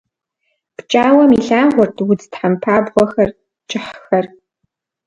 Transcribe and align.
Пкӏауэм 0.75 1.31
илъагъурт 1.37 1.97
удз 2.09 2.25
тхьэмпабгъуэхэр, 2.31 3.29
кӏыхьхэр. 3.69 4.25